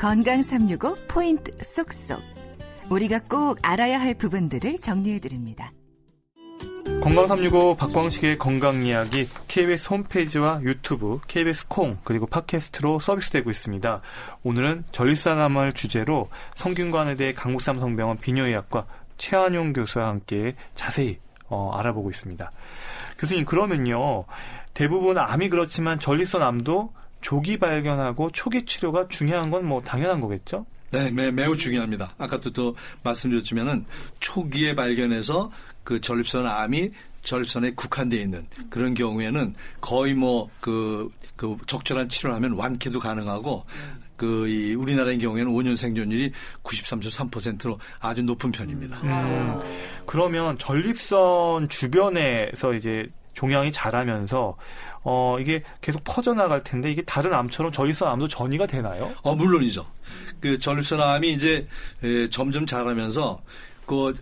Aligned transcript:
건강 0.00 0.42
365 0.42 0.96
포인트 1.08 1.52
쏙쏙. 1.62 2.22
우리가 2.88 3.18
꼭 3.28 3.58
알아야 3.60 4.00
할 4.00 4.14
부분들을 4.14 4.78
정리해 4.78 5.18
드립니다. 5.18 5.72
건강 7.02 7.28
365 7.28 7.76
박광식의 7.76 8.38
건강 8.38 8.82
이야기 8.82 9.28
KBS 9.46 9.90
홈페이지와 9.90 10.62
유튜브, 10.62 11.20
KBS 11.28 11.68
콩 11.68 11.98
그리고 12.02 12.24
팟캐스트로 12.24 12.98
서비스되고 12.98 13.50
있습니다. 13.50 14.00
오늘은 14.42 14.84
전립선암을 14.90 15.74
주제로 15.74 16.30
성균관의대 16.54 17.34
강북삼성병원 17.34 18.20
비뇨의학과 18.20 18.86
최한용 19.18 19.74
교수와 19.74 20.06
함께 20.06 20.56
자세히 20.74 21.18
어, 21.50 21.72
알아보고 21.74 22.08
있습니다. 22.08 22.50
교수님 23.18 23.44
그러면요 23.44 24.24
대부분 24.72 25.18
암이 25.18 25.50
그렇지만 25.50 26.00
전립선암도 26.00 26.99
조기 27.20 27.58
발견하고 27.58 28.30
초기 28.32 28.64
치료가 28.64 29.06
중요한 29.08 29.50
건 29.50 29.64
뭐 29.64 29.80
당연한 29.82 30.20
거겠죠? 30.20 30.64
네, 30.90 31.10
매, 31.10 31.30
매우 31.30 31.56
중요합니다. 31.56 32.14
아까도 32.18 32.50
또 32.52 32.74
말씀드렸지만은 33.04 33.84
초기에 34.18 34.74
발견해서 34.74 35.50
그 35.84 36.00
전립선 36.00 36.46
암이 36.46 36.90
전립선에 37.22 37.72
국한되어 37.74 38.18
있는 38.20 38.46
그런 38.70 38.94
경우에는 38.94 39.54
거의 39.80 40.14
뭐그 40.14 41.10
그 41.36 41.56
적절한 41.66 42.08
치료를 42.08 42.34
하면 42.36 42.52
완쾌도 42.52 42.98
가능하고 42.98 43.64
그 44.16 44.46
이 44.48 44.74
우리나라의 44.74 45.18
경우에는 45.18 45.50
5년 45.52 45.76
생존율이 45.76 46.32
93.3%로 46.62 47.78
아주 48.00 48.22
높은 48.22 48.50
편입니다. 48.50 49.00
음, 49.02 49.60
그러면 50.06 50.58
전립선 50.58 51.68
주변에서 51.68 52.74
이제 52.74 53.08
종양이 53.40 53.72
자라면서 53.72 54.54
어 55.02 55.38
이게 55.40 55.62
계속 55.80 56.04
퍼져나갈 56.04 56.62
텐데 56.62 56.90
이게 56.92 57.00
다른 57.00 57.32
암처럼 57.32 57.72
전립선 57.72 58.06
암도 58.06 58.28
전이가 58.28 58.66
되나요? 58.66 59.10
어 59.22 59.34
물론이죠. 59.34 59.86
그 60.40 60.58
전립선 60.58 61.00
암이 61.00 61.32
이제 61.32 61.66
에, 62.04 62.28
점점 62.28 62.66
자라면서 62.66 63.40
그, 63.86 64.12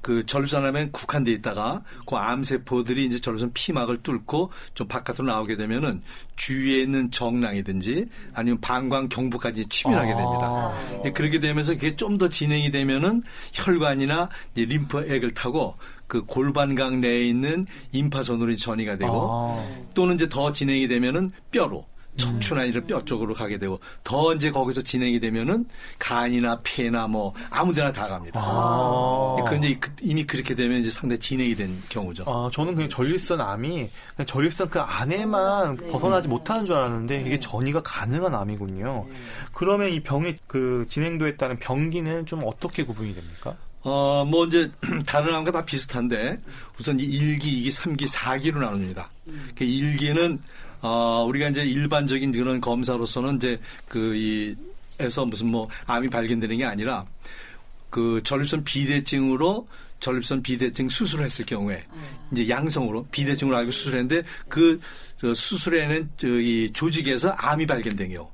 그 0.00 0.24
전립선 0.24 0.64
암에 0.64 0.90
국한돼 0.92 1.32
있다가 1.32 1.82
그 2.06 2.14
암세포들이 2.14 3.04
이제 3.06 3.18
전립선 3.20 3.50
피막을 3.52 4.04
뚫고 4.04 4.52
좀 4.74 4.86
바깥으로 4.86 5.24
나오게 5.26 5.56
되면은 5.56 6.02
주위에 6.36 6.80
있는 6.80 7.10
정낭이든지 7.10 8.06
아니면 8.32 8.60
방광 8.60 9.08
경부까지 9.08 9.66
침입하게 9.66 10.06
됩니다. 10.14 10.40
아. 10.44 11.02
예, 11.04 11.10
그렇게 11.10 11.40
되면서 11.40 11.72
그게 11.72 11.96
좀 11.96 12.16
더 12.16 12.28
진행이 12.28 12.70
되면은 12.70 13.24
혈관이나 13.54 14.28
이제 14.54 14.64
림프액을 14.66 15.34
타고 15.34 15.76
그 16.08 16.24
골반강 16.24 17.00
내에 17.00 17.24
있는 17.26 17.66
임파선으로 17.92 18.56
전이가 18.56 18.96
되고 18.96 19.28
아. 19.30 19.64
또는 19.94 20.16
이제 20.16 20.28
더 20.28 20.50
진행이 20.52 20.88
되면은 20.88 21.30
뼈로 21.52 21.86
척추나 22.16 22.64
이런 22.64 22.84
뼈 22.84 23.04
쪽으로 23.04 23.32
가게 23.32 23.58
되고 23.58 23.78
더 24.02 24.34
이제 24.34 24.50
거기서 24.50 24.82
진행이 24.82 25.20
되면은 25.20 25.66
간이나 26.00 26.58
폐나 26.64 27.06
뭐 27.06 27.32
아무데나 27.48 27.92
다 27.92 28.08
갑니다. 28.08 28.40
아. 28.42 29.36
근데 29.46 29.78
그- 29.78 29.92
이미 30.02 30.26
그렇게 30.26 30.56
되면 30.56 30.80
이제 30.80 30.90
상당히 30.90 31.20
진행이 31.20 31.54
된 31.54 31.80
경우죠. 31.88 32.24
아, 32.26 32.50
저는 32.52 32.74
그냥 32.74 32.90
전립선 32.90 33.40
암이 33.40 33.88
그냥 34.16 34.26
전립선 34.26 34.68
그 34.68 34.80
안에만 34.80 35.76
벗어나지 35.90 36.26
못하는 36.26 36.64
줄 36.66 36.74
알았는데 36.74 37.22
이게 37.22 37.38
전이가 37.38 37.82
가능한 37.84 38.34
암이군요. 38.34 39.06
그러면 39.52 39.90
이 39.90 40.00
병이 40.02 40.34
그 40.48 40.86
진행도에 40.88 41.36
따른 41.36 41.56
병기는 41.60 42.26
좀 42.26 42.40
어떻게 42.44 42.82
구분이 42.84 43.14
됩니까? 43.14 43.54
어, 43.82 44.24
뭐 44.24 44.46
이제 44.46 44.70
다른 45.06 45.34
암과 45.34 45.52
다 45.52 45.64
비슷한데 45.64 46.38
우선 46.78 46.98
이 47.00 47.08
1기, 47.08 47.42
2기, 47.42 47.68
3기, 47.68 48.08
4기로 48.08 48.58
나눕니다. 48.58 49.10
그 49.56 49.64
1기는 49.64 50.38
어, 50.80 51.24
우리가 51.28 51.48
이제 51.48 51.64
일반적인 51.64 52.32
그런 52.32 52.60
검사로서는 52.60 53.36
이제 53.36 53.60
그 53.88 54.14
이 54.14 54.54
에서 55.00 55.24
무슨 55.24 55.48
뭐 55.48 55.68
암이 55.86 56.08
발견되는 56.08 56.56
게 56.56 56.64
아니라 56.64 57.04
그 57.88 58.20
전립선 58.24 58.64
비대증으로 58.64 59.68
전립선 60.00 60.42
비대증 60.42 60.88
수술을 60.88 61.24
했을 61.24 61.46
경우에 61.46 61.84
이제 62.32 62.48
양성으로 62.48 63.06
비대증으로 63.10 63.56
알고 63.56 63.70
수술했는데 63.70 64.22
그저 64.48 65.34
수술에는 65.34 66.10
저이 66.16 66.72
조직에서 66.72 67.30
암이 67.30 67.66
발견된 67.66 68.12
경우 68.12 68.28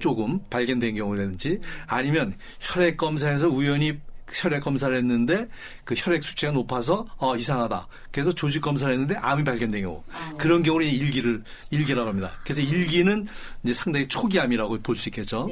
조금 0.00 0.40
발견된 0.50 0.96
경우라든지 0.96 1.60
아니면 1.86 2.34
혈액 2.60 2.96
검사에서 2.96 3.48
우연히 3.48 3.96
혈액 4.32 4.62
검사를 4.62 4.94
했는데 4.94 5.48
그 5.84 5.94
혈액 5.96 6.22
수치가 6.22 6.52
높아서 6.52 7.06
어 7.18 7.36
이상하다. 7.36 7.86
그래서 8.12 8.32
조직 8.32 8.60
검사를 8.60 8.92
했는데 8.92 9.16
암이 9.16 9.44
발견된 9.44 9.82
경우 9.82 10.02
그런 10.36 10.62
경우는 10.62 10.86
일기를 10.86 11.42
일기라고 11.70 12.08
합니다. 12.08 12.32
그래서 12.42 12.60
일기는 12.62 13.26
이제 13.62 13.72
상당히 13.74 14.06
초기암이라고 14.08 14.78
볼 14.82 14.96
수 14.96 15.08
있겠죠. 15.08 15.46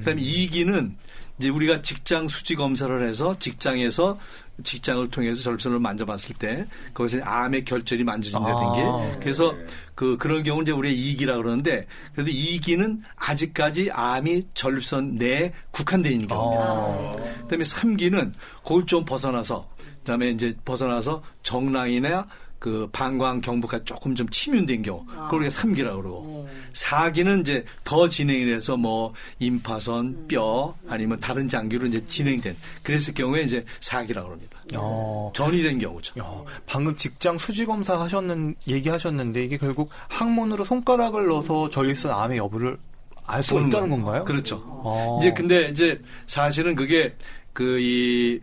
그다음에 0.00 0.20
이기는 0.20 0.96
이제 1.40 1.48
우리가 1.48 1.80
직장 1.80 2.28
수지 2.28 2.54
검사를 2.54 3.02
해서 3.02 3.34
직장에서 3.38 4.18
직장을 4.62 5.08
통해서 5.10 5.42
전립선을 5.42 5.78
만져봤을 5.78 6.36
때 6.38 6.66
거기서 6.92 7.22
암의 7.22 7.64
결절이 7.64 8.04
만져진다든지 8.04 8.80
아. 8.80 9.18
그래서 9.20 9.54
그 9.94 10.18
그런 10.18 10.42
경우는 10.42 10.64
이제 10.64 10.72
우리가 10.72 10.94
이기라 10.94 11.38
그러는데 11.38 11.86
그래도 12.12 12.30
이기는 12.30 13.02
아직까지 13.16 13.90
암이 13.90 14.48
전립선 14.52 15.16
내에 15.16 15.54
국한되어 15.70 16.12
있는 16.12 16.28
경우입니다. 16.28 16.64
아. 16.70 17.12
그다음에 17.42 17.64
3기는 17.64 18.32
그걸 18.62 18.84
좀 18.84 19.06
벗어나서 19.06 19.66
그다음에 20.00 20.30
이제 20.30 20.54
벗어나서 20.66 21.22
정낭이나 21.42 22.26
그 22.60 22.86
방광 22.92 23.40
경부가 23.40 23.82
조금 23.84 24.14
좀 24.14 24.28
침윤된 24.28 24.82
경우 24.82 25.04
그걸 25.06 25.40
우리가 25.40 25.48
3기라고 25.48 26.02
그러고 26.02 26.48
4기는 26.74 27.40
이제 27.40 27.64
더 27.84 28.06
진행이 28.06 28.44
돼서 28.44 28.76
뭐 28.76 29.14
임파선, 29.38 30.28
뼈 30.28 30.74
아니면 30.86 31.18
다른 31.20 31.48
장기로 31.48 31.86
이제 31.86 32.06
진행된 32.06 32.54
그랬을 32.82 33.14
경우에 33.14 33.42
이제 33.42 33.64
4기라고 33.80 34.24
그럽니다. 34.26 34.60
어. 34.76 35.32
전이 35.34 35.62
된 35.62 35.78
경우죠. 35.78 36.20
야, 36.20 36.30
방금 36.66 36.94
직장 36.96 37.38
수지 37.38 37.64
검사 37.64 37.98
하셨는 37.98 38.54
얘기하셨는데 38.68 39.42
이게 39.42 39.56
결국 39.56 39.88
항문으로 40.08 40.66
손가락을 40.66 41.28
넣어서 41.28 41.70
전립선 41.70 42.12
암의 42.12 42.36
여부를 42.36 42.78
알 43.24 43.42
수 43.42 43.54
있다는 43.54 43.70
거예요. 43.70 43.90
건가요? 43.90 44.24
그렇죠. 44.26 44.62
어. 44.66 45.18
이제 45.20 45.32
근데 45.32 45.68
이제 45.70 45.98
사실은 46.26 46.74
그게 46.74 47.14
그이 47.54 48.40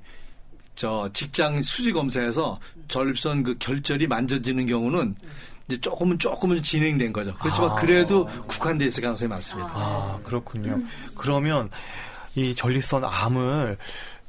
저 0.74 1.10
직장 1.14 1.62
수지 1.62 1.92
검사에서 1.92 2.60
전립선 2.88 3.44
그 3.44 3.58
결절이 3.58 4.08
만져지는 4.08 4.66
경우는 4.66 5.16
이제 5.68 5.80
조금은 5.82 6.18
조금은 6.20 6.64
진행된 6.64 7.12
거죠. 7.14 7.36
그렇지만 7.40 7.72
아. 7.72 7.76
그래도 7.76 8.26
국한돼 8.48 8.86
있을 8.86 9.02
가능성이 9.04 9.30
많습니다. 9.30 9.70
아, 9.74 10.20
그렇군요. 10.24 10.80
그러면 11.16 11.70
이 12.36 12.56
전립선 12.56 13.04
암을 13.04 13.78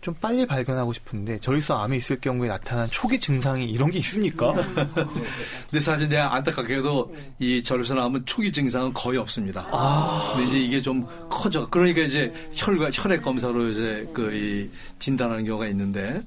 좀 0.00 0.14
빨리 0.20 0.46
발견하고 0.46 0.92
싶은데 0.92 1.38
전립선 1.41 1.80
암이 1.80 1.96
있을 1.96 2.20
경우에 2.20 2.48
나타난 2.48 2.88
초기 2.91 3.19
증상이 3.19 3.64
이런 3.66 3.91
게 3.91 3.98
있습니까? 3.98 4.52
근데 4.52 5.80
사실 5.80 6.08
내가 6.08 6.34
안타깝게도 6.36 7.16
이 7.40 7.62
전립선 7.62 7.98
암은 7.98 8.25
초기 8.25 8.52
증상은 8.52 8.92
거의 8.94 9.19
없습니다. 9.19 9.66
아. 9.72 10.32
근데 10.36 10.48
이제 10.48 10.58
이게 10.60 10.82
좀 10.82 11.06
커져. 11.28 11.69
그러니까 11.69 12.00
이제 12.02 12.32
혈관 12.54 12.90
혈액 12.94 13.22
검사로 13.22 13.69
이제 13.69 14.08
그 14.14 14.32
이 14.32 14.70
진단하는 14.98 15.44
경우가 15.44 15.66
있는데 15.69 16.22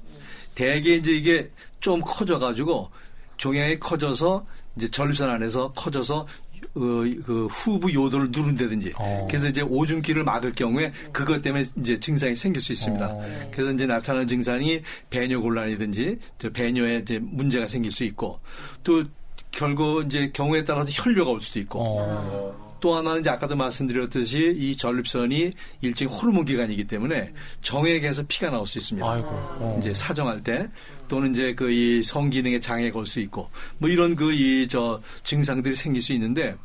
대개 0.54 0.94
이제 0.94 1.12
이게 1.12 1.50
좀 1.80 2.00
커져 2.00 2.38
가지고 2.38 2.90
종양이 3.36 3.78
커져서 3.78 4.46
이제 4.76 4.88
전립선 4.88 5.30
안에서 5.30 5.70
커져서 5.72 6.26
어, 6.74 7.04
그 7.24 7.46
후부 7.50 7.92
요도를 7.92 8.28
누른다든지 8.30 8.92
어. 8.96 9.26
그래서 9.28 9.48
이제 9.48 9.62
오줌기를 9.62 10.24
막을 10.24 10.52
경우에 10.52 10.92
그것 11.12 11.42
때문에 11.42 11.64
이제 11.76 11.98
증상이 11.98 12.36
생길 12.36 12.62
수 12.62 12.72
있습니다. 12.72 13.06
어. 13.06 13.48
그래서 13.50 13.72
이제 13.72 13.84
나타나는 13.86 14.28
증상이 14.28 14.80
배뇨 15.10 15.40
곤란이든지 15.42 16.18
저 16.38 16.50
배뇨에 16.50 16.98
이제 16.98 17.18
문제가 17.20 17.66
생길 17.66 17.90
수 17.90 18.04
있고 18.04 18.38
또 18.82 19.04
결국 19.50 20.06
이제 20.06 20.30
경우에 20.32 20.64
따라서 20.64 20.90
혈뇨가 20.92 21.30
올 21.30 21.42
수도 21.42 21.58
있고 21.60 21.80
어. 21.82 22.71
또 22.82 22.94
하나는 22.96 23.20
이제 23.20 23.30
아까도 23.30 23.56
말씀드렸듯이 23.56 24.54
이 24.58 24.76
전립선이 24.76 25.52
일종의 25.80 26.12
호르몬 26.14 26.44
기관이기 26.44 26.84
때문에 26.86 27.32
정액에서 27.62 28.24
피가 28.28 28.50
나올 28.50 28.66
수 28.66 28.76
있습니다. 28.78 29.10
아이고. 29.10 29.28
어. 29.30 29.76
이제 29.80 29.94
사정할 29.94 30.42
때 30.42 30.68
또는 31.08 31.32
이제 31.32 31.54
그 31.54 31.70
이 31.70 32.02
성기능에 32.02 32.60
장애가 32.60 32.98
올 32.98 33.06
수 33.06 33.20
있고 33.20 33.48
뭐 33.78 33.88
이런 33.88 34.16
그 34.16 34.32
이 34.34 34.66
저 34.68 35.00
증상들이 35.24 35.74
생길 35.74 36.02
수 36.02 36.12
있는데 36.12 36.56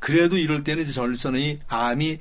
그래도 0.00 0.36
이럴 0.36 0.64
때는 0.64 0.82
이제 0.84 0.92
전립선이 0.92 1.58
암이 1.68 2.18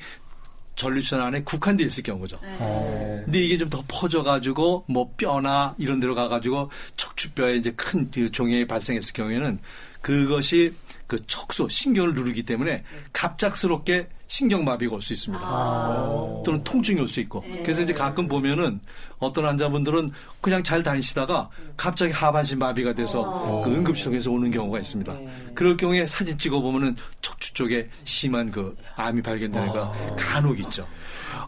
전립선 0.76 1.22
안에 1.22 1.44
국한돼 1.44 1.86
있을 1.86 2.04
경우죠. 2.04 2.38
어. 2.42 3.22
근데 3.24 3.40
이게 3.40 3.58
좀 3.58 3.70
더 3.70 3.82
퍼져가지고 3.88 4.84
뭐 4.90 5.14
뼈나 5.16 5.74
이런 5.78 6.00
데로 6.02 6.14
가가지고 6.14 6.70
척추뼈에 6.98 7.56
이제 7.56 7.72
큰 7.72 8.10
그 8.14 8.30
종양이 8.32 8.68
발생했을 8.68 9.14
경우에는 9.14 9.60
그것이 10.02 10.74
그 11.08 11.26
척수 11.28 11.68
신경을 11.70 12.14
누르기 12.14 12.44
때문에 12.44 12.84
갑작스럽게 13.14 14.08
신경마비가 14.28 14.96
올 14.96 15.02
수 15.02 15.14
있습니다. 15.14 15.46
아. 15.46 16.42
또는 16.44 16.64
통증이 16.64 17.00
올 17.00 17.08
수 17.08 17.20
있고. 17.20 17.44
그래서 17.64 17.84
이제 17.84 17.94
가끔 17.94 18.28
보면은 18.28 18.80
어떤 19.20 19.46
환자분들은 19.46 20.12
그냥 20.42 20.64
잘 20.64 20.82
다니시다가 20.82 21.50
갑자기 21.78 22.12
하반신 22.12 22.58
마비가 22.58 22.94
돼서 22.94 23.62
그 23.64 23.70
응급실에서 23.72 24.32
오는 24.32 24.50
경우가 24.50 24.80
있습니다. 24.80 25.16
그럴 25.54 25.78
경우에 25.78 26.08
사진 26.08 26.38
찍어 26.38 26.60
보면은 26.60 26.96
척추 27.22 27.54
쪽에 27.54 27.88
심한 28.04 28.50
그 28.50 28.76
암이 28.96 29.22
발견되는 29.22 29.68
거 29.70 29.94
간혹 30.18 30.60
있죠. 30.62 30.88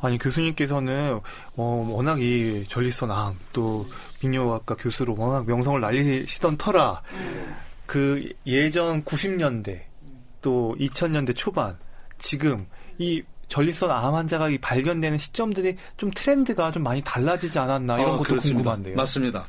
아니 0.01 0.17
교수님께서는 0.19 1.19
어, 1.55 1.87
워낙 1.89 2.21
이 2.21 2.63
전립선 2.69 3.09
암 3.09 3.35
또 3.53 3.87
비뇨학과 4.19 4.75
교수로 4.75 5.15
워낙 5.17 5.47
명성을 5.47 5.81
날리시던 5.81 6.57
터라 6.57 7.01
그 7.87 8.31
예전 8.45 9.03
90년대 9.03 9.81
또 10.41 10.75
2000년대 10.79 11.35
초반 11.35 11.75
지금 12.19 12.67
이 12.99 13.23
전립선 13.47 13.89
암 13.89 14.13
환자가 14.13 14.49
발견되는 14.61 15.17
시점들이 15.17 15.77
좀 15.95 16.11
트렌드가 16.11 16.71
좀 16.71 16.83
많이 16.83 17.01
달라지지 17.01 17.57
않았나 17.57 17.95
이런 17.97 18.09
어, 18.09 18.17
것도 18.17 18.23
그렇습니다. 18.23 18.57
궁금한데요. 18.57 18.95
맞습니다. 18.95 19.47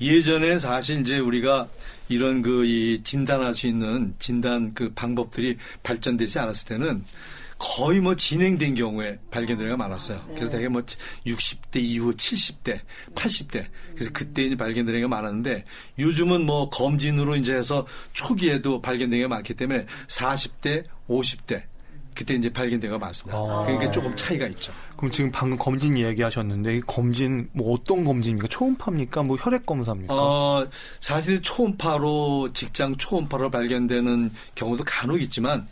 예전에 0.00 0.58
사실 0.58 1.00
이제 1.00 1.18
우리가 1.18 1.68
이런 2.08 2.42
그 2.42 2.64
이 2.64 3.00
진단할 3.04 3.54
수 3.54 3.66
있는 3.68 4.14
진단 4.18 4.74
그 4.74 4.92
방법들이 4.94 5.56
발전되지 5.82 6.38
않았을 6.40 6.68
때는 6.68 7.04
거의 7.60 8.00
뭐 8.00 8.16
진행된 8.16 8.74
경우에 8.74 9.18
발견되는 9.30 9.72
게 9.72 9.76
많았어요. 9.76 10.18
그래서 10.34 10.50
되게 10.50 10.66
뭐 10.66 10.80
60대 11.26 11.76
이후 11.76 12.10
70대, 12.14 12.80
80대. 13.14 13.66
그래서 13.94 14.10
그때 14.14 14.44
이제 14.44 14.56
발견되는 14.56 14.98
게 14.98 15.06
많았는데 15.06 15.66
요즘은 15.98 16.46
뭐 16.46 16.70
검진으로 16.70 17.36
이제 17.36 17.54
해서 17.54 17.86
초기에도 18.14 18.80
발견되는 18.80 19.24
게 19.24 19.28
많기 19.28 19.52
때문에 19.52 19.84
40대, 20.08 20.84
50대 21.06 21.64
그때 22.14 22.34
이제 22.34 22.50
발견된 22.50 22.90
거 22.90 22.98
많습니다. 22.98 23.38
아. 23.38 23.62
그러니까 23.66 23.90
조금 23.90 24.16
차이가 24.16 24.46
있죠. 24.48 24.72
그럼 24.96 25.10
지금 25.10 25.30
방금 25.30 25.58
검진 25.58 25.96
이야기하셨는데 25.96 26.76
이 26.76 26.80
검진 26.86 27.48
뭐 27.52 27.74
어떤 27.74 28.04
검진입니까? 28.04 28.48
초음파입니까? 28.48 29.22
뭐 29.22 29.36
혈액 29.36 29.66
검사입니까? 29.66 30.14
어, 30.14 30.66
사실 30.98 31.42
초음파로 31.42 32.54
직장 32.54 32.96
초음파로 32.96 33.50
발견되는 33.50 34.30
경우도 34.54 34.84
간혹 34.84 35.20
있지만 35.20 35.68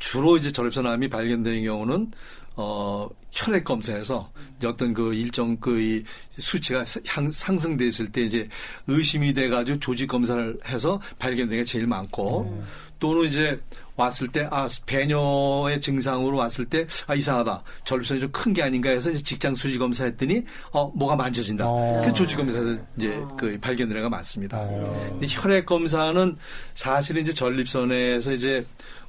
주로 0.00 0.36
이제 0.36 0.50
전립선암이 0.50 1.08
발견되는 1.08 1.62
경우는 1.62 2.10
어, 2.56 3.08
혈액 3.30 3.64
검사에서 3.64 4.28
어떤 4.64 4.92
그 4.92 5.14
일정 5.14 5.56
그 5.58 6.02
수치가 6.38 6.84
상승돼 6.84 7.86
있을 7.86 8.10
때 8.10 8.22
이제 8.22 8.48
의심이 8.88 9.32
돼 9.32 9.48
가지고 9.48 9.78
조직 9.78 10.08
검사를 10.08 10.58
해서 10.66 11.00
발견되는 11.20 11.62
게 11.62 11.64
제일 11.64 11.86
많고 11.86 12.42
음. 12.50 12.64
또는 12.98 13.28
이제 13.28 13.58
왔을 13.96 14.28
때, 14.28 14.48
아, 14.50 14.66
배뇨의 14.86 15.80
증상으로 15.80 16.36
왔을 16.38 16.64
때, 16.64 16.86
아, 17.06 17.14
이상하다. 17.14 17.62
전립선이 17.84 18.20
좀 18.20 18.30
큰 18.32 18.52
게 18.54 18.62
아닌가 18.62 18.88
해서 18.88 19.10
이제 19.10 19.22
직장 19.22 19.54
수지 19.54 19.78
검사했더니, 19.78 20.42
어, 20.72 20.90
뭐가 20.94 21.16
만져진다. 21.16 21.66
어. 21.68 22.00
그 22.02 22.12
조직 22.14 22.36
검사에서 22.36 22.78
이제 22.96 23.22
그 23.36 23.58
발견된 23.60 23.98
애가 23.98 24.08
많습니다. 24.08 24.58
어. 24.58 25.08
근데 25.10 25.26
혈액 25.28 25.66
검사는 25.66 26.36
사실은 26.74 27.22
이제 27.22 27.34
전립선에서 27.34 28.32
이제 28.32 28.64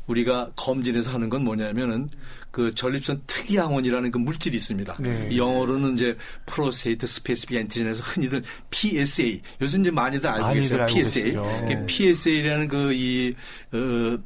우리가 0.07 0.51
검진해서 0.56 1.12
하는 1.12 1.30
건 1.30 1.44
뭐냐면은 1.44 2.09
그 2.51 2.75
전립선 2.75 3.21
특이항원이라는 3.27 4.12
그 4.12 4.18
물질이 4.18 4.57
있습니다. 4.57 4.98
네. 5.00 5.38
영어로는 5.38 5.94
이제 5.94 6.18
prostate 6.46 7.08
specific 7.08 7.58
antigen에서 7.58 8.04
흔히들 8.03 8.44
PSA. 8.69 9.42
요즘 9.62 9.81
이제 9.81 9.92
많이들 9.92 10.30
알고 10.30 10.53
계세요. 10.53 10.86
PSA. 10.88 11.33
네. 11.33 11.86
PSA라는 11.86 12.68
그이 12.68 13.36
어, 13.71 14.18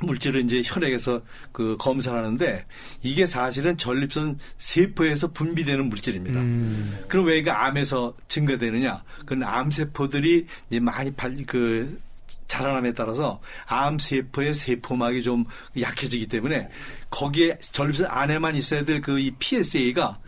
물질을 0.00 0.42
이제 0.42 0.62
혈액에서 0.64 1.22
그 1.52 1.76
검사를 1.78 2.18
하는데 2.18 2.64
이게 3.02 3.26
사실은 3.26 3.76
전립선 3.76 4.38
세포에서 4.58 5.30
분비되는 5.30 5.88
물질입니다. 5.88 6.40
음. 6.40 6.98
그럼 7.08 7.26
왜 7.26 7.38
이게 7.38 7.50
암에서 7.50 8.14
증가되느냐? 8.28 9.02
그건 9.20 9.44
암세포들이 9.44 10.46
이제 10.68 10.80
많이 10.80 11.12
발, 11.12 11.36
그 11.46 12.00
자라남에 12.48 12.92
따라서 12.92 13.40
암 13.66 13.98
세포의 13.98 14.54
세포막이 14.54 15.22
좀 15.22 15.44
약해지기 15.80 16.26
때문에 16.26 16.68
거기에 17.10 17.58
전립선 17.60 18.06
안에만 18.10 18.54
있어야 18.56 18.84
될 18.84 19.00
그 19.00 19.18
이 19.18 19.30
PSA가 19.38 20.18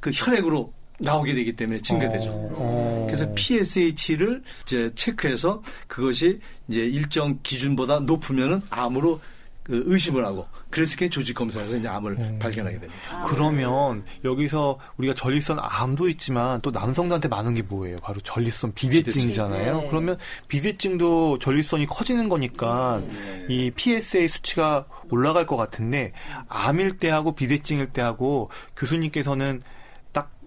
그 0.00 0.10
혈액으로 0.12 0.72
나오게 0.98 1.34
되기 1.34 1.54
때문에 1.56 1.80
증가되죠. 1.80 2.30
어, 2.30 2.48
어. 2.52 3.06
그래서 3.06 3.32
PSH를 3.34 4.42
이제 4.64 4.90
체크해서 4.94 5.62
그것이 5.88 6.38
이제 6.68 6.80
일정 6.80 7.38
기준보다 7.42 8.00
높으면은 8.00 8.62
암으로 8.70 9.20
그 9.62 9.84
의심을 9.86 10.24
하고 10.24 10.46
그래서 10.70 10.94
그게 10.94 11.08
조직 11.08 11.34
검사에서 11.34 11.76
이제 11.76 11.86
암을 11.86 12.12
음. 12.12 12.38
발견하게 12.40 12.80
됩니다. 12.80 13.02
아. 13.12 13.22
그러면 13.22 14.04
여기서 14.24 14.78
우리가 14.96 15.14
전립선 15.14 15.58
암도 15.60 16.08
있지만 16.08 16.60
또 16.62 16.70
남성들한테 16.70 17.28
많은 17.28 17.54
게 17.54 17.62
뭐예요? 17.62 17.98
바로 17.98 18.20
전립선 18.20 18.74
비대증이잖아요. 18.74 19.80
네. 19.80 19.86
그러면 19.88 20.18
비대증도 20.48 21.38
전립선이 21.38 21.86
커지는 21.86 22.28
거니까 22.28 23.00
네. 23.06 23.46
이 23.48 23.70
PSA 23.70 24.26
수치가 24.28 24.86
올라갈 25.10 25.46
것 25.46 25.56
같은데 25.56 26.12
암일 26.48 26.98
때하고 26.98 27.34
비대증일 27.34 27.92
때하고 27.92 28.50
교수님께서는 28.76 29.62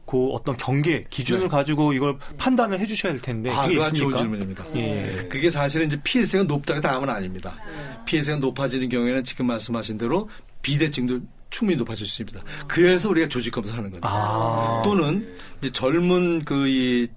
그 0.05 0.27
어떤 0.27 0.55
경계 0.55 1.03
기준을 1.09 1.43
네. 1.43 1.47
가지고 1.47 1.93
이걸 1.93 2.17
판단을 2.37 2.79
해주셔야 2.79 3.13
될 3.13 3.21
텐데 3.21 3.49
아, 3.49 3.67
그게? 3.67 3.79
좋은 3.91 4.15
질문입니다. 4.15 4.65
예. 4.75 5.27
그게 5.29 5.49
사실은 5.49 5.87
이제 5.87 5.99
PSA가 6.03 6.45
높다가 6.47 6.79
다음은 6.79 7.09
아닙니다. 7.09 7.57
PSA가 8.05 8.39
높아지는 8.39 8.87
경우에는 8.89 9.23
지금 9.23 9.47
말씀하신 9.47 9.97
대로 9.97 10.29
비대증도 10.61 11.21
충분히 11.49 11.77
높아질 11.77 12.05
수 12.05 12.21
있습니다. 12.21 12.45
그래서 12.67 13.09
우리가 13.09 13.27
조직 13.29 13.51
검사하는 13.51 13.89
겁니다. 13.89 14.07
아. 14.07 14.81
또는 14.83 15.27
이제 15.59 15.71
젊은 15.71 16.43
그이 16.43 17.07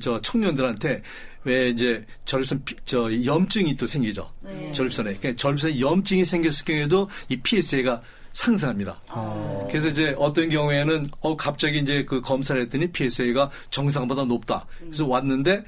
저 0.00 0.20
청년들한테 0.20 1.02
왜 1.44 1.68
이제 1.68 2.04
전립선 2.24 2.64
저 2.84 3.10
염증이 3.24 3.76
또 3.76 3.86
생기죠. 3.86 4.32
네. 4.40 4.72
전립선에. 4.72 5.14
그러니까 5.16 5.36
전립선에 5.36 5.80
염증이 5.80 6.24
생겼을 6.24 6.64
경우에도 6.64 7.08
이 7.28 7.36
PSA가 7.36 8.02
상승합니다. 8.32 9.00
아. 9.08 9.66
그래서 9.68 9.88
이제 9.88 10.14
어떤 10.18 10.48
경우에는 10.48 11.08
어 11.20 11.36
갑자기 11.36 11.78
이제 11.78 12.04
그 12.04 12.20
검사를 12.20 12.60
했더니 12.60 12.88
PSA가 12.88 13.50
정상보다 13.70 14.24
높다. 14.24 14.66
그래서 14.80 15.06
왔는데 15.06 15.64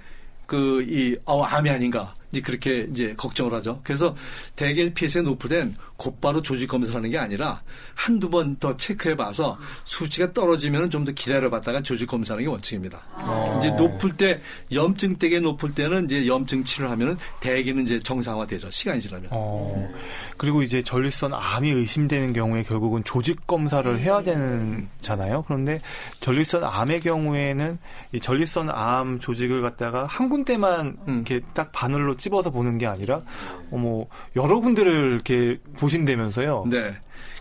그 0.46 0.84
이 0.88 1.16
어, 1.24 1.42
암이 1.42 1.70
아닌가 1.70 2.14
이제 2.30 2.40
그렇게 2.40 2.86
이제 2.90 3.14
걱정을 3.16 3.52
하죠. 3.54 3.80
그래서 3.82 4.14
대개 4.56 4.92
PSA 4.92 5.24
높을 5.24 5.48
땐 5.50 5.76
곧바로 5.96 6.42
조직 6.42 6.66
검사를 6.66 6.94
하는 6.94 7.10
게 7.10 7.18
아니라 7.18 7.62
한두 7.94 8.28
번 8.30 8.56
더 8.58 8.76
체크해 8.76 9.16
봐서 9.16 9.58
수치가 9.84 10.32
떨어지면 10.32 10.90
좀 10.90 11.04
더 11.04 11.12
기다려 11.12 11.50
봤다가 11.50 11.82
조직 11.82 12.06
검사하는 12.06 12.44
게 12.44 12.50
원칙입니다. 12.50 13.02
아. 13.14 13.56
이제 13.58 13.70
높을 13.72 14.16
때 14.16 14.40
염증 14.72 15.16
되게 15.16 15.38
높을 15.38 15.74
때는 15.74 16.06
이제 16.06 16.26
염증 16.26 16.64
치료를 16.64 16.90
하면은 16.92 17.16
대개는 17.40 17.82
이제 17.82 18.00
정상화 18.00 18.46
되죠. 18.46 18.70
시간이 18.70 19.00
지나면. 19.00 19.28
어. 19.30 19.86
그리고 20.38 20.62
이제 20.62 20.82
전립선 20.82 21.34
암이 21.34 21.70
의심되는 21.70 22.32
경우에 22.32 22.62
결국은 22.62 23.04
조직 23.04 23.46
검사를 23.46 23.98
해야 23.98 24.22
되는잖아요. 24.22 25.42
그런데 25.46 25.80
전립선 26.20 26.64
암의 26.64 27.00
경우에는 27.00 27.78
이 28.12 28.20
전립선 28.20 28.70
암 28.70 29.18
조직을 29.20 29.60
갖다가 29.62 30.06
한 30.06 30.28
군데만 30.28 30.96
음. 31.08 31.24
이렇게 31.26 31.44
딱 31.52 31.70
바늘로 31.72 32.16
찝어서 32.16 32.50
보는 32.50 32.78
게 32.78 32.86
아니라 32.86 33.20
어뭐 33.70 34.08
여러 34.36 34.58
군데를 34.60 35.12
이렇게 35.12 35.58
보신다면서요. 35.84 36.64
네. 36.70 36.96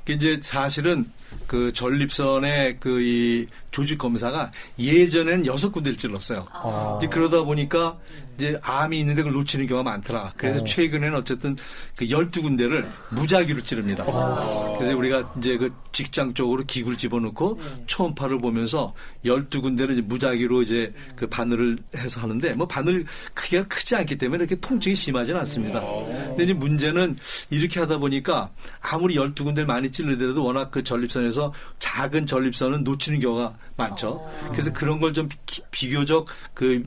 이제 0.09 0.39
사실은 0.41 1.05
그 1.47 1.71
전립선의 1.73 2.79
그 2.79 3.01
이 3.03 3.47
조직 3.73 3.97
검사가 3.97 4.51
예전엔 4.79 5.45
여섯 5.45 5.71
군데를 5.71 5.97
찔렀어요. 5.97 6.47
아. 6.51 6.97
이제 6.99 7.07
그러다 7.07 7.43
보니까 7.43 7.97
이제 8.37 8.57
암이 8.61 8.99
있는데 8.99 9.23
그걸 9.23 9.33
놓치는 9.33 9.67
경우가 9.67 9.89
많더라. 9.89 10.33
그래서 10.37 10.61
어. 10.61 10.63
최근에는 10.63 11.15
어쨌든 11.17 11.57
그 11.97 12.09
열두 12.09 12.43
군데를 12.43 12.89
무작위로 13.09 13.63
찌릅니다. 13.63 14.05
아. 14.07 14.75
그래서 14.77 14.95
우리가 14.95 15.33
이제 15.37 15.57
그 15.57 15.73
직장 15.91 16.33
쪽으로 16.33 16.63
기구를 16.65 16.97
집어넣고 16.97 17.59
네. 17.59 17.83
초음파를 17.87 18.39
보면서 18.39 18.93
열두 19.25 19.61
군데를 19.61 19.95
이제 19.95 20.01
무작위로 20.03 20.61
이제 20.61 20.93
그 21.15 21.27
바늘을 21.27 21.77
해서 21.97 22.21
하는데 22.21 22.53
뭐 22.53 22.67
바늘 22.67 23.05
크기가 23.33 23.67
크지 23.67 23.95
않기 23.95 24.17
때문에 24.17 24.43
이렇게 24.43 24.59
통증이 24.59 24.95
심하지는 24.95 25.39
않습니다. 25.41 25.79
아. 25.79 26.05
근데 26.29 26.43
이제 26.43 26.53
문제는 26.53 27.17
이렇게 27.49 27.79
하다 27.79 27.97
보니까 27.97 28.51
아무리 28.81 29.15
열두 29.15 29.43
군데 29.43 29.62
를 29.63 29.67
많이 29.67 29.91
찔르더라도 29.91 30.43
워낙 30.43 30.69
그 30.71 30.83
전립선에서 30.83 31.53
작은 31.79 32.25
전립선은 32.25 32.83
놓치는 32.83 33.19
경우가 33.19 33.53
많죠. 33.77 34.29
그래서 34.51 34.71
그런 34.73 34.99
걸 34.99 35.13
좀 35.13 35.29
비교적 35.71 36.25
그 36.55 36.83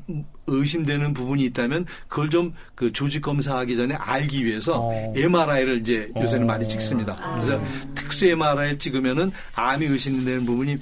의심되는 0.48 1.12
부분이 1.12 1.44
있다면 1.44 1.86
그걸 2.08 2.28
좀 2.30 2.52
그 2.74 2.92
조직 2.92 3.22
검사하기 3.22 3.74
전에 3.76 3.94
알기 3.94 4.44
위해서 4.44 4.80
어. 4.80 5.12
MRI를 5.16 5.80
이제 5.80 6.10
요새는 6.16 6.44
어. 6.44 6.46
많이 6.46 6.68
찍습니다. 6.68 7.16
그래서 7.32 7.58
특수 7.94 8.26
MRI를 8.26 8.78
찍으면은 8.78 9.32
암이 9.54 9.86
의심되는 9.86 10.44
부분이 10.44 10.76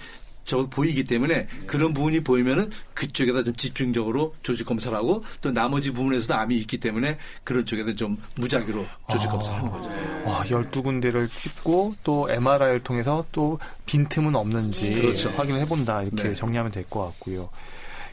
저 0.44 0.66
보이기 0.66 1.04
때문에 1.04 1.48
그런 1.66 1.94
부분이 1.94 2.20
보이면은 2.20 2.70
그쪽에다 2.94 3.44
좀 3.44 3.54
집중적으로 3.56 4.34
조직 4.42 4.66
검사를 4.66 4.96
하고 4.96 5.24
또 5.40 5.50
나머지 5.50 5.90
부분에서도 5.92 6.34
암이 6.34 6.56
있기 6.58 6.78
때문에 6.78 7.18
그런 7.44 7.64
쪽에다 7.64 7.94
좀 7.94 8.18
무작위로 8.36 8.86
조직 9.10 9.28
검사를 9.28 9.58
하는 9.58 9.70
거죠. 9.70 9.90
와, 10.24 10.42
12군데를 10.44 11.30
찍고 11.30 11.94
또 12.04 12.28
MRI를 12.30 12.80
통해서 12.80 13.24
또 13.32 13.58
빈틈은 13.86 14.34
없는지 14.36 14.92
그렇죠. 15.00 15.30
확인을 15.30 15.60
해본다 15.60 16.02
이렇게 16.02 16.22
네. 16.24 16.34
정리하면 16.34 16.70
될 16.72 16.84
것 16.90 17.04
같고요. 17.06 17.48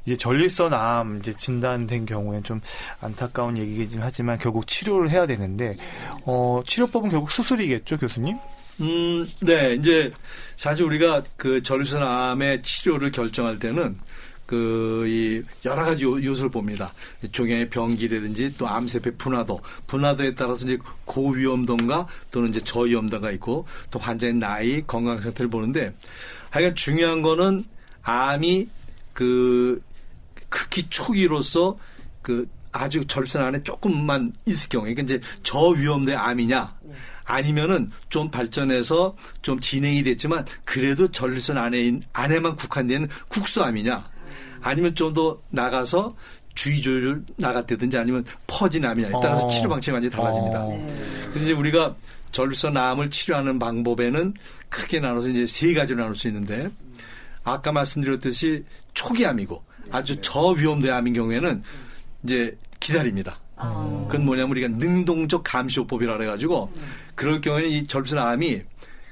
이제 0.06 0.16
전립선 0.16 0.74
암 0.74 1.18
이제 1.20 1.32
진단된 1.34 2.06
경우에 2.08 2.42
좀 2.42 2.60
안타까운 3.02 3.58
얘기긴 3.58 4.02
하지만 4.02 4.40
결국 4.40 4.66
치료를 4.66 5.12
해야 5.12 5.28
되는데 5.28 5.76
어 6.26 6.62
치료법은 6.66 7.10
결국 7.10 7.30
수술이겠죠, 7.30 7.98
교수님? 7.98 8.38
음, 8.82 9.28
네, 9.40 9.76
이제 9.76 10.12
사실 10.58 10.86
우리가 10.86 11.24
그 11.38 11.62
전립선암의 11.62 12.64
치료를 12.64 13.12
결정할 13.12 13.60
때는 13.60 13.98
그, 14.46 15.06
이, 15.08 15.44
여러 15.64 15.86
가지 15.86 16.04
요, 16.04 16.22
요소를 16.22 16.50
봅니다. 16.50 16.92
종양의 17.32 17.70
병기라든지 17.70 18.58
또 18.58 18.68
암세포 18.68 19.12
분화도, 19.18 19.62
분화도에 19.88 20.36
따라서 20.36 20.66
이제 20.66 20.78
고위험도인가 21.06 22.08
또는 22.32 22.50
이제 22.50 22.60
저위험도가 22.60 23.32
있고 23.32 23.66
또 23.92 24.00
환자의 24.00 24.34
나이, 24.34 24.82
건강 24.86 25.18
상태를 25.20 25.50
보는데 25.50 25.96
하여간 26.50 26.76
중요한 26.76 27.22
거는 27.22 27.64
암이 28.02 28.68
그 29.14 29.82
극히 30.50 30.90
초기로서 30.90 31.78
그 32.22 32.50
아주 32.74 33.06
절선 33.06 33.44
안에 33.44 33.64
조금만 33.64 34.34
있을 34.46 34.70
경우에 34.70 34.94
그러니까 34.94 35.16
이제 35.16 35.28
저위험도의 35.44 36.18
암이냐 36.18 36.76
아니면은 37.32 37.90
좀 38.10 38.30
발전해서 38.30 39.16
좀 39.42 39.60
진행이 39.60 40.04
됐지만 40.04 40.46
그래도 40.66 41.10
전립선 41.10 41.58
안에 41.58 42.00
안에만 42.12 42.58
국한된 42.58 43.08
국수암이냐 43.30 44.04
아니면 44.62 44.94
좀 44.96 45.14
더 45.14 45.42
나가서 45.50 46.14
주의조절 46.56 47.24
나갔다든지 47.38 47.98
아니면 47.98 48.24
퍼진 48.48 48.86
암이냐에 48.86 49.12
따라서 49.22 49.46
어. 49.46 49.48
치료 49.48 49.70
방식이 49.70 49.92
완전히 49.92 50.14
달라집니다. 50.14 50.64
어. 50.64 50.88
그래서 51.30 51.46
이제 51.46 51.52
우리가 51.52 51.96
전립선 52.32 52.76
암을 52.78 53.10
치료하는 53.10 53.60
방법에는 53.60 54.34
크게 54.70 55.00
나눠서 55.00 55.30
이제 55.30 55.48
세 55.48 55.74
가지로 55.74 56.00
나눌 56.02 56.16
수 56.16 56.28
있는데 56.28 56.70
아까 57.44 57.72
말씀드렸듯이 57.72 58.64
초기암이고 58.94 59.64
아주 59.92 60.20
저위험도의 60.22 60.94
암인 60.94 61.14
경우에는 61.14 61.64
이제 62.24 62.58
기다립니다. 62.80 63.41
그건 64.08 64.26
뭐냐면 64.26 64.52
우리가 64.52 64.68
능동적 64.70 65.44
감시호법이라 65.44 66.18
그래가지고 66.18 66.72
그럴 67.16 67.42
경우에는 67.42 67.70
이 67.70 67.88
전립선 67.88 68.18
암이 68.20 68.62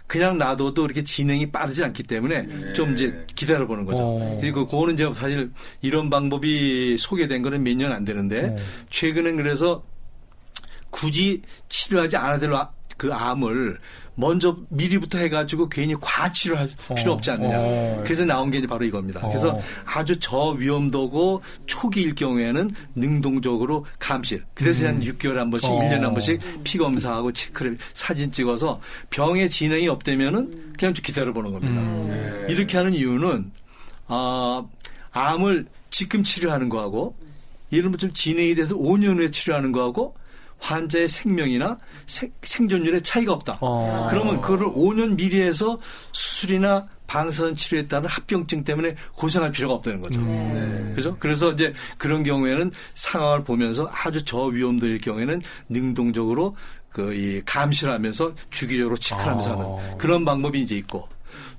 그냥 0.08 0.38
놔둬도 0.40 0.86
이렇게 0.86 1.04
진행이 1.04 1.52
빠르지 1.52 1.84
않기 1.84 2.02
때문에 2.04 2.74
좀 2.74 2.94
이제 2.94 3.26
기다려보는 3.36 3.86
거죠. 3.86 4.04
어. 4.04 4.38
그리고 4.42 4.66
그거는 4.68 4.96
이제 4.96 5.08
사실 5.14 5.52
이런 5.82 6.10
방법이 6.10 6.98
소개된 6.98 7.42
거는 7.44 7.64
몇 7.64 7.76
년 7.78 7.92
안 7.92 8.04
되는데 8.06 8.46
어. 8.46 8.56
최근엔 8.90 9.36
그래서 9.36 9.84
굳이 10.90 11.42
치료하지 11.70 12.18
않아도 12.18 12.40
될 12.48 12.54
아- 12.56 12.72
그 13.00 13.14
암을 13.14 13.80
먼저 14.14 14.58
미리부터 14.68 15.18
해가지고 15.18 15.70
괜히 15.70 15.96
과치료 16.00 16.58
할 16.58 16.70
필요 16.98 17.14
어. 17.14 17.16
없지 17.16 17.32
않느냐. 17.32 17.56
어. 17.58 18.02
그래서 18.04 18.26
나온 18.26 18.52
게 18.52 18.58
이제 18.58 18.68
바로 18.68 18.84
이겁니다. 18.84 19.22
어. 19.26 19.30
그래서 19.30 19.58
아주 19.86 20.20
저위험도고 20.20 21.42
초기일 21.66 22.14
경우에는 22.16 22.72
능동적으로 22.96 23.86
감시. 23.98 24.42
그 24.54 24.66
대신 24.66 24.88
한 24.88 25.00
6개월에 25.00 25.36
한 25.36 25.50
번씩, 25.50 25.72
어. 25.72 25.80
1년에 25.80 26.02
한 26.02 26.12
번씩 26.12 26.42
피 26.66 26.78
검사하고 26.78 27.32
체크를 27.32 27.78
사진 27.94 28.30
찍어서 28.34 28.82
병의 29.10 29.50
진행이 29.50 29.88
없다면은 29.88 30.74
그냥 30.78 30.94
좀 30.94 31.02
기다려보는 31.02 31.54
겁니다. 31.54 31.82
음. 31.82 32.46
이렇게 32.50 32.76
하는 32.76 32.94
이유는 32.94 33.52
아, 34.08 34.66
암을 35.12 35.68
지금 35.92 36.24
치료하는 36.24 36.68
거하고 36.68 37.16
예를 37.72 37.84
들면 37.84 38.00
좀 38.00 38.12
진행이 38.12 38.56
돼서 38.56 38.76
5년 38.76 39.18
후에 39.18 39.32
치료하는 39.32 39.72
거하고 39.72 40.16
환자의 40.60 41.08
생명이나 41.08 41.78
생, 42.06 42.32
생존율에 42.42 43.02
차이가 43.02 43.34
없다. 43.34 43.58
어. 43.62 44.08
그러면 44.10 44.42
그거를 44.42 44.68
5년 44.68 45.16
미리 45.16 45.42
해서 45.42 45.80
수술이나 46.12 46.88
방사선 47.08 47.56
치료에 47.56 47.88
따른 47.88 48.08
합병증 48.08 48.64
때문에 48.64 48.96
고생할 49.16 49.52
필요가 49.52 49.74
없다는 49.76 50.02
거죠. 50.02 50.20
음. 50.20 50.94
그죠? 50.96 51.16
그래서 51.20 51.52
이제 51.52 51.74
그런 51.98 52.24
경우에는 52.24 52.72
상황을 52.94 53.44
보면서 53.44 53.90
아주 53.92 54.24
저위험도일 54.24 55.02
경우에는 55.02 55.42
능동적으로 55.70 56.56
그 56.92 57.10
이 57.14 57.42
감시를 57.46 57.94
하면서 57.94 58.34
주기적으로 58.50 58.98
체크를 58.98 59.32
하면서 59.32 59.52
아. 59.52 59.54
하는 59.54 59.98
그런 59.98 60.26
방법이 60.26 60.62
이제 60.62 60.76
있고 60.76 61.08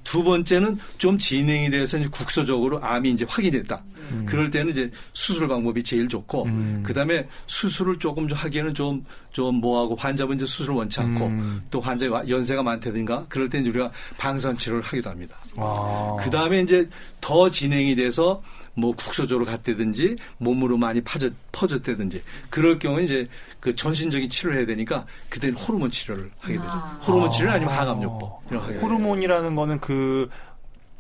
두 0.05 0.25
번째는 0.25 0.79
좀 0.99 1.19
진행이 1.19 1.71
돼서 1.71 1.99
이제 1.99 2.09
국소적으로 2.11 2.83
암이 2.83 3.11
이제 3.11 3.27
확인됐다. 3.29 3.83
그럴 4.27 4.51
때는 4.51 4.73
이제 4.73 4.91
수술 5.13 5.47
방법이 5.47 5.85
제일 5.85 6.09
좋고 6.09 6.45
음. 6.47 6.83
그다음에 6.85 7.29
수술을 7.47 8.01
조금 8.01 8.27
좀 8.27 8.37
하기에는 8.37 8.75
좀 8.75 9.05
좀 9.33 9.57
뭐하고 9.57 9.95
환자분 9.95 10.37
이제 10.37 10.47
수술을 10.47 10.75
원치 10.75 11.01
않고 11.01 11.27
음. 11.27 11.63
또 11.71 11.81
환자가 11.81 12.29
연세가 12.29 12.63
많다든가 12.63 13.27
그럴 13.29 13.49
때는 13.49 13.71
우리가 13.71 13.91
방사선 14.19 14.59
치료를 14.59 14.83
하기도 14.83 15.11
합니다. 15.11 15.37
아. 15.57 16.17
그 16.21 16.31
다음에 16.31 16.61
이제 16.61 16.89
더 17.21 17.51
진행이 17.51 17.95
돼서 17.95 18.43
뭐 18.81 18.93
국소적으로 18.93 19.45
갔다든지 19.45 20.17
몸으로 20.39 20.77
많이 20.77 21.01
퍼졌, 21.03 21.33
퍼졌다든지 21.53 22.23
그럴 22.49 22.79
경우에 22.79 23.05
이제 23.05 23.29
그 23.61 23.77
전신적인 23.77 24.31
치료를 24.31 24.59
해야 24.59 24.67
되니까 24.67 25.05
그때는 25.29 25.55
호르몬 25.55 25.91
치료를 25.91 26.31
하게 26.41 26.55
되죠. 26.57 26.69
호르몬 27.07 27.31
치료 27.31 27.51
아니면 27.51 27.75
항암요법 27.75 28.43
이런 28.49 28.61
거 28.61 28.67
하게 28.67 28.75
되죠. 28.75 28.87
호르몬이라는 28.87 29.55
거는 29.55 29.81
그, 29.81 30.29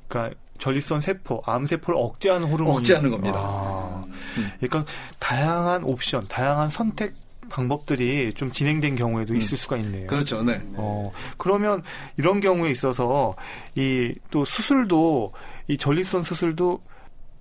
그니까 0.08 0.34
전립선 0.58 1.00
세포, 1.00 1.42
암 1.46 1.64
세포를 1.64 1.98
억제하는 1.98 2.46
호르몬. 2.46 2.76
억제하는 2.76 3.10
겁니다. 3.10 3.38
아, 3.38 4.04
음. 4.36 4.50
그러니까 4.60 4.84
다양한 5.18 5.84
옵션, 5.84 6.26
다양한 6.28 6.68
선택 6.68 7.14
방법들이 7.48 8.34
좀 8.34 8.52
진행된 8.52 8.94
경우에도 8.94 9.34
있을 9.34 9.56
수가 9.56 9.76
있네요. 9.78 10.06
그렇죠. 10.06 10.42
네. 10.42 10.60
어, 10.74 11.10
그러면 11.36 11.82
이런 12.16 12.38
경우에 12.40 12.70
있어서 12.70 13.34
이 13.74 14.12
또 14.30 14.44
수술도 14.44 15.32
이 15.66 15.76
전립선 15.76 16.22
수술도 16.22 16.80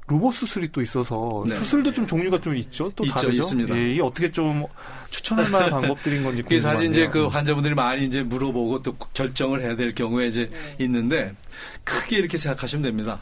로봇 0.09 0.33
수술이 0.33 0.69
또 0.71 0.81
있어서 0.81 1.43
네. 1.47 1.55
수술도 1.55 1.93
좀 1.93 2.05
종류가 2.05 2.41
좀 2.41 2.55
있죠? 2.57 2.91
또 2.95 3.05
있죠, 3.05 3.13
다르죠? 3.15 3.33
있습니다. 3.33 3.77
예, 3.77 3.91
이게 3.91 4.01
어떻게 4.01 4.31
좀 4.31 4.65
추천할 5.11 5.49
만한 5.49 5.69
방법들인 5.81 6.23
건지 6.23 6.41
그게 6.41 6.59
사실. 6.59 6.89
이제 6.89 7.07
그 7.07 7.27
환자분들이 7.27 7.75
많이 7.75 8.05
이제 8.05 8.23
물어보고 8.23 8.81
또 8.81 8.97
결정을 9.13 9.61
해야 9.61 9.75
될 9.75 9.93
경우에 9.93 10.27
이제 10.27 10.49
있는데 10.79 11.35
크게 11.83 12.17
이렇게 12.17 12.37
생각하시면 12.37 12.81
됩니다. 12.83 13.19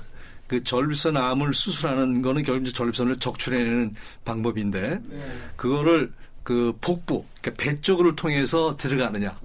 그 0.48 0.64
전립선 0.64 1.18
암을 1.18 1.54
수술하는 1.54 2.22
거는 2.22 2.44
결국 2.44 2.66
이제 2.66 2.74
전립선을 2.74 3.18
적출해내는 3.18 3.96
방법인데 4.24 5.02
그거를 5.58 6.14
그 6.44 6.74
복부, 6.80 7.26
그러니까 7.42 7.62
배 7.62 7.82
쪽을 7.82 8.16
통해서 8.16 8.78
들어가느냐 8.78 9.38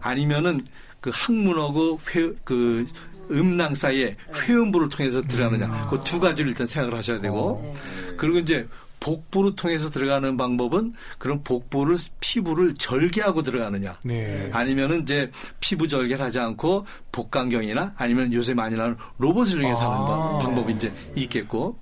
아니면은 0.00 0.64
그 1.02 1.10
항문하고 1.12 2.00
회, 2.14 2.32
그 2.44 2.86
음낭 3.30 3.74
사이에 3.74 4.16
회음부를 4.34 4.88
통해서 4.88 5.22
들어가느냐. 5.22 5.86
그 5.88 6.02
두 6.04 6.20
가지를 6.20 6.50
일단 6.50 6.66
생각을 6.66 6.96
하셔야 6.96 7.20
되고. 7.20 7.74
그리고 8.16 8.38
이제 8.38 8.66
복부를 9.00 9.56
통해서 9.56 9.90
들어가는 9.90 10.36
방법은 10.36 10.92
그런 11.18 11.42
복부를 11.42 11.96
피부를 12.20 12.74
절개하고 12.74 13.42
들어가느냐. 13.42 13.98
네. 14.04 14.48
아니면은 14.52 15.02
이제 15.02 15.30
피부 15.60 15.88
절개를 15.88 16.24
하지 16.24 16.38
않고 16.38 16.86
복강경이나 17.10 17.94
아니면 17.96 18.32
요새 18.32 18.54
많이 18.54 18.76
나오는 18.76 18.96
로봇을 19.18 19.60
이용해서 19.60 19.82
하는 19.92 20.04
아. 20.04 20.06
방- 20.06 20.38
방법이 20.40 20.72
이제 20.74 20.92
있겠고. 21.16 21.78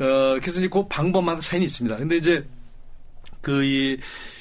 어 0.00 0.36
그래서 0.40 0.60
이제 0.60 0.68
그 0.68 0.86
방법마다 0.88 1.40
차이는 1.40 1.64
있습니다. 1.64 1.96
근데 1.96 2.16
이제 2.18 2.44
그 3.40 3.64
이 3.64 3.96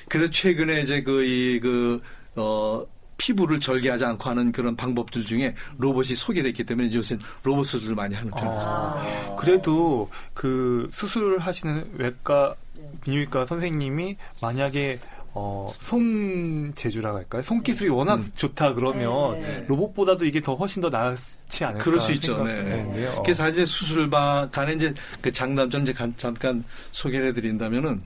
그래서 0.09 0.31
최근에 0.31 0.81
이제 0.81 1.01
그 1.03 1.23
이그어 1.23 2.85
피부를 3.17 3.59
절개하지 3.59 4.05
않고 4.05 4.29
하는 4.29 4.51
그런 4.51 4.75
방법들 4.75 5.25
중에 5.25 5.55
로봇이 5.77 6.15
소개됐기 6.15 6.63
때문에 6.65 6.93
요새 6.93 7.17
로봇 7.43 7.65
수술을 7.65 7.95
많이 7.95 8.15
하는 8.15 8.29
편이죠. 8.31 8.49
아, 8.51 9.35
그래도 9.39 10.09
그 10.33 10.89
수술을 10.93 11.39
하시는 11.39 11.85
외과 11.95 12.55
비뇨기과 13.03 13.45
선생님이 13.47 14.17
만약에 14.41 14.99
어, 15.39 15.71
손 15.79 16.71
재주라고 16.75 17.17
할까요? 17.17 17.41
손 17.43 17.61
기술이 17.61 17.89
워낙 17.89 18.23
좋다 18.37 18.73
그러면 18.73 19.33
네. 19.41 19.65
로봇보다도 19.67 20.25
이게 20.25 20.41
더 20.41 20.55
훨씬 20.55 20.81
더 20.81 20.89
나지 20.89 21.63
않을까 21.63 21.83
그럴 21.83 21.99
수 21.99 22.11
있죠. 22.13 22.43
네. 22.43 22.55
생각되는데요. 22.57 23.21
그래서 23.23 23.43
사실 23.43 23.67
수술방 23.67 24.49
간에 24.51 24.73
이제 24.73 24.93
그 25.21 25.31
장단점 25.31 25.83
이제 25.83 25.93
간- 25.93 26.13
잠깐 26.17 26.63
소개를 26.91 27.27
해드린다면은 27.29 28.01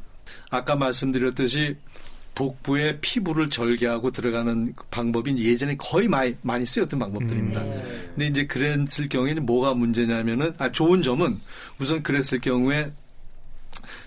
아까 0.49 0.75
말씀드렸듯이 0.75 1.77
복부의 2.35 3.00
피부를 3.01 3.50
절개하고 3.50 4.11
들어가는 4.11 4.73
그 4.73 4.85
방법이 4.89 5.35
예전에 5.38 5.75
거의 5.77 6.07
많이, 6.07 6.35
많이 6.41 6.65
쓰였던 6.65 7.00
방법들입니다. 7.00 7.61
근데 8.15 8.27
이제 8.27 8.47
그랬을 8.47 9.09
경우에는 9.09 9.45
뭐가 9.45 9.73
문제냐면은, 9.73 10.53
아, 10.57 10.71
좋은 10.71 11.01
점은 11.01 11.39
우선 11.79 12.03
그랬을 12.03 12.39
경우에 12.39 12.91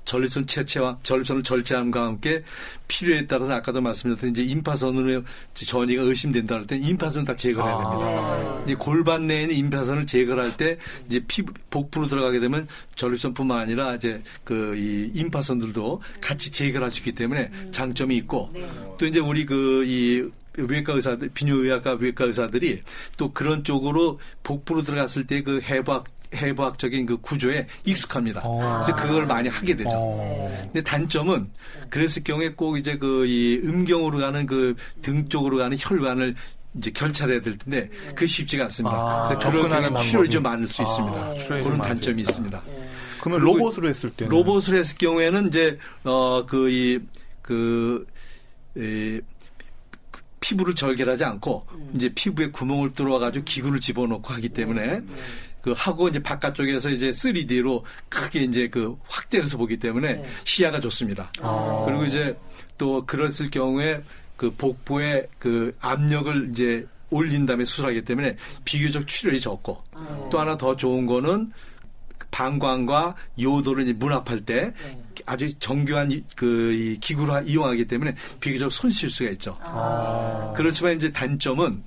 전립선 0.04 0.46
채체와 0.46 0.98
전립선을 1.02 1.42
절제함과 1.42 2.04
함께 2.04 2.42
필요에 2.88 3.26
따라서 3.26 3.54
아까도 3.54 3.80
말씀드렸던 3.80 4.30
이제 4.30 4.42
임파선으로 4.42 5.22
전이가 5.54 6.02
의심된다 6.02 6.56
할 6.56 6.66
때는 6.66 6.86
임파선을 6.86 7.26
다 7.26 7.34
제거해야 7.34 7.74
아. 7.74 7.90
됩니다. 7.90 8.62
이제 8.64 8.74
골반 8.74 9.26
내에 9.26 9.42
있는 9.42 9.56
임파선을 9.56 10.06
제거할 10.06 10.56
때 10.56 10.76
이제 11.06 11.24
피부 11.26 11.52
복부로 11.70 12.06
들어가게 12.06 12.40
되면 12.40 12.68
전립선뿐만 12.96 13.58
아니라 13.58 13.94
이제 13.94 14.22
그 14.44 14.74
이 14.74 15.10
임파선들도 15.14 16.02
같이 16.20 16.50
제거할 16.50 16.90
수 16.90 16.98
있기 16.98 17.12
때문에 17.12 17.50
장점이 17.70 18.16
있고 18.18 18.50
또 18.98 19.06
이제 19.06 19.20
우리 19.20 19.46
그이 19.46 20.28
외과 20.56 20.92
의사들 20.94 21.30
비뇨의학과 21.34 21.94
외과 21.94 22.24
의사들이 22.26 22.80
또 23.16 23.32
그런 23.32 23.64
쪽으로 23.64 24.20
복부로 24.42 24.82
들어갔을 24.82 25.26
때 25.26 25.42
그 25.42 25.60
해부학 25.60 26.04
해부학적인 26.34 27.06
그 27.06 27.16
구조에 27.20 27.66
익숙합니다. 27.84 28.40
어. 28.44 28.80
그래서 28.82 28.94
그걸 29.00 29.26
많이 29.26 29.48
하게 29.48 29.74
되죠. 29.76 29.90
어. 29.94 30.60
근데 30.64 30.82
단점은 30.82 31.48
그랬을 31.90 32.22
경우에 32.24 32.50
꼭 32.54 32.76
이제 32.78 32.96
그 32.98 33.24
이 33.26 33.60
음경으로 33.64 34.18
가는 34.18 34.46
그 34.46 34.74
등 35.02 35.28
쪽으로 35.28 35.58
가는 35.58 35.76
혈관을 35.78 36.34
이제 36.76 36.90
결찰해야 36.90 37.40
될 37.40 37.56
텐데 37.56 37.88
그 38.14 38.26
쉽지가 38.26 38.64
않습니다. 38.64 38.96
아, 38.96 39.28
그래서 39.28 39.48
그런 39.50 39.62
접근하는 39.62 39.96
출혈이. 40.02 40.30
좀 40.30 40.42
많을 40.42 40.66
수 40.66 40.82
아, 40.82 40.84
있습니다. 40.84 41.62
그런 41.62 41.78
단점이 41.80 42.24
수 42.24 42.30
있습니다. 42.32 42.62
그러면 43.20 43.40
그리고 43.40 43.58
로봇으로 43.58 43.88
했을 43.88 44.10
때는 44.10 44.30
로봇을 44.30 44.78
했을 44.78 44.98
경우에는 44.98 45.46
이제 45.48 45.78
어그 46.02 46.70
이그 46.70 48.06
에, 48.76 49.20
그 50.10 50.20
피부를 50.40 50.74
절개하지 50.74 51.24
않고 51.24 51.66
이제 51.94 52.10
피부에 52.14 52.50
구멍을 52.50 52.92
뚫어 52.94 53.18
가지고 53.18 53.44
기구를 53.44 53.80
집어넣고 53.80 54.32
하기 54.34 54.48
때문에 54.50 55.00
그 55.64 55.72
하고 55.74 56.08
이제 56.08 56.22
바깥쪽에서 56.22 56.90
이제 56.90 57.08
3D로 57.08 57.82
크게 58.10 58.40
이제 58.42 58.68
그 58.68 58.98
확대해서 59.08 59.56
보기 59.56 59.78
때문에 59.78 60.22
시야가 60.44 60.78
좋습니다. 60.80 61.30
아. 61.40 61.84
그리고 61.86 62.04
이제 62.04 62.36
또 62.76 63.06
그랬을 63.06 63.50
경우에 63.50 64.02
그 64.36 64.50
복부에 64.50 65.26
그 65.38 65.74
압력을 65.80 66.50
이제 66.50 66.86
올린 67.08 67.46
다음에 67.46 67.64
수술하기 67.64 68.04
때문에 68.04 68.36
비교적 68.66 69.06
출혈이 69.06 69.40
적고 69.40 69.82
또 70.30 70.38
하나 70.38 70.58
더 70.58 70.76
좋은 70.76 71.06
거는 71.06 71.50
방광과 72.30 73.14
요도를 73.40 73.84
이제 73.84 73.92
문합할 73.94 74.40
때 74.40 74.72
아주 75.24 75.56
정교한 75.58 76.10
이- 76.10 76.22
그이 76.36 76.98
기구를 77.00 77.48
이용하기 77.48 77.86
때문에 77.86 78.14
비교적 78.40 78.70
손실 78.70 79.08
수가 79.08 79.30
있죠. 79.30 79.56
아. 79.62 80.52
그렇지만 80.54 80.96
이제 80.96 81.10
단점은 81.10 81.82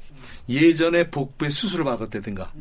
예전에 0.50 1.10
복부에 1.10 1.50
수술을 1.50 1.84
받았다든가 1.84 2.51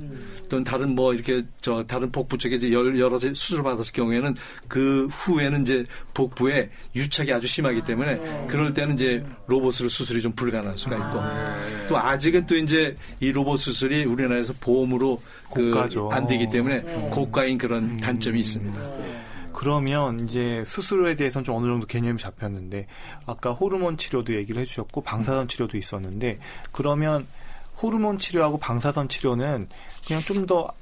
또는 0.49 0.65
다른 0.65 0.95
뭐 0.95 1.15
이렇게 1.15 1.45
저 1.61 1.85
다른 1.87 2.11
복부 2.11 2.37
쪽에 2.37 2.57
이제 2.57 2.73
열- 2.73 2.99
여러 2.99 3.19
제 3.19 3.33
수술을 3.33 3.63
받았을 3.63 3.93
경우에는 3.93 4.35
그 4.67 5.07
후에는 5.11 5.63
이제 5.63 5.85
복부에 6.13 6.71
유착이 6.97 7.33
아주 7.33 7.47
심하기 7.47 7.83
때문에 7.85 8.47
그럴 8.49 8.75
때는 8.75 8.95
이제 8.95 9.25
로봇으로 9.47 9.89
수술이 9.89 10.21
좀 10.21 10.33
불가능할 10.33 10.77
수가 10.79 10.97
있고. 10.97 11.87
또 11.89 11.97
아직은 11.97 12.47
또 12.47 12.57
이제 12.57 12.97
이 13.21 13.31
로봇 13.31 13.61
수술이 13.61 14.05
우리나라에서 14.05 14.53
보험으로 14.61 15.21
그 15.55 15.71
고가죠. 15.71 16.11
안 16.11 16.27
되기 16.27 16.49
때문에 16.49 16.81
고가인 17.11 17.57
그런 17.59 17.99
단점이 17.99 18.41
있습니다. 18.41 18.81
그러면 19.53 20.21
이제 20.21 20.63
수술에 20.67 21.15
대해서는 21.15 21.45
좀 21.45 21.55
어느 21.57 21.67
정도 21.67 21.87
개념이 21.87 22.19
잡혔는데 22.21 22.87
아까 23.25 23.53
호르몬 23.53 23.97
치료도 23.97 24.35
얘기를 24.35 24.61
해주셨고 24.61 25.01
방사선 25.01 25.49
치료도 25.49 25.79
있었는데 25.79 26.41
그러면 26.73 27.27
호르몬 27.83 28.19
치료하고 28.19 28.59
방사선 28.59 29.09
치료는 29.09 29.69
그냥 30.07 30.23
좀 30.23 30.47
더 30.47 30.73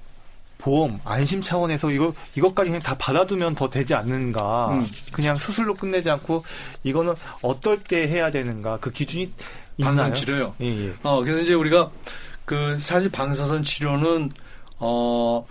보험 0.65 0.99
안심 1.05 1.43
차원에서 1.43 1.91
이거 1.91 2.15
이것까지 2.37 2.71
그냥 2.71 2.83
다 2.83 2.97
받아두면 2.97 3.55
더 3.55 3.69
되지 3.69 3.95
않는가 3.95 4.73
음. 4.73 4.87
그냥 5.13 5.37
수술로 5.37 5.75
끝내지 5.75 6.11
않고 6.11 6.43
이거는 6.83 7.15
어떨 7.43 7.81
때 7.81 8.09
해야 8.09 8.31
되는가 8.31 8.79
그 8.81 8.91
기준이? 8.91 9.31
방사선 9.83 10.15
치료요. 10.15 10.55
예, 10.63 10.87
예. 10.87 10.95
어, 11.03 11.21
그래서 11.23 11.43
이제 11.43 11.53
우리가 11.53 11.91
그 12.45 12.79
사실 12.81 13.11
방사선 13.11 13.63
치료는 13.63 14.31
어, 14.79 15.45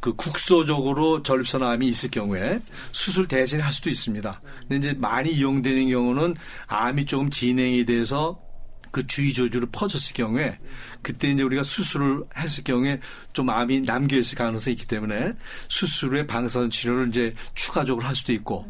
그 0.00 0.14
국소적으로 0.14 1.22
전립선 1.22 1.62
암이 1.62 1.86
있을 1.88 2.10
경우에 2.10 2.60
수술 2.92 3.28
대신에 3.28 3.62
할 3.62 3.72
수도 3.72 3.90
있습니다. 3.90 4.40
근데 4.60 4.76
이제 4.76 4.96
많이 4.98 5.32
이용되는 5.32 5.90
경우는 5.90 6.34
암이 6.68 7.06
조금 7.06 7.28
진행이 7.28 7.84
돼서 7.84 8.40
그 8.96 9.06
주위 9.06 9.34
조주로 9.34 9.66
퍼졌을 9.66 10.14
경우에 10.14 10.58
그때 11.02 11.28
이제 11.28 11.42
우리가 11.42 11.62
수술을 11.64 12.24
했을 12.34 12.64
경우에 12.64 12.98
좀 13.34 13.50
암이 13.50 13.80
남겨 13.80 14.16
있을 14.16 14.38
가능성이 14.38 14.72
있기 14.72 14.86
때문에 14.86 15.34
수술 15.68 16.12
후에 16.12 16.26
방사선 16.26 16.70
치료를 16.70 17.08
이제 17.08 17.34
추가적으로 17.52 18.06
할 18.06 18.16
수도 18.16 18.32
있고 18.32 18.64